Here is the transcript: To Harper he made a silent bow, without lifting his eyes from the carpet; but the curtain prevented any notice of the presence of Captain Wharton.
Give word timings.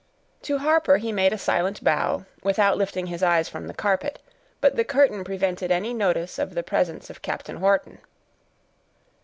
To 0.41 0.57
Harper 0.57 0.97
he 0.97 1.11
made 1.11 1.31
a 1.31 1.37
silent 1.37 1.83
bow, 1.83 2.25
without 2.41 2.75
lifting 2.75 3.05
his 3.05 3.21
eyes 3.21 3.47
from 3.47 3.67
the 3.67 3.73
carpet; 3.75 4.17
but 4.59 4.75
the 4.75 4.83
curtain 4.83 5.23
prevented 5.23 5.69
any 5.71 5.93
notice 5.93 6.39
of 6.39 6.55
the 6.55 6.63
presence 6.63 7.11
of 7.11 7.21
Captain 7.21 7.61
Wharton. 7.61 7.99